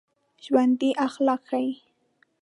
[0.45, 1.69] ژوندي اخلاق ښيي